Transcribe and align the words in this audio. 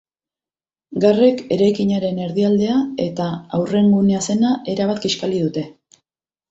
Garrek 1.03 1.43
eraikinaren 1.57 2.23
erdialdea 2.29 2.81
eta 3.07 3.31
haurren 3.59 3.95
gunea 3.99 4.27
zena 4.33 4.59
erabat 4.77 5.05
kiskali 5.07 5.49
dute. 5.49 5.71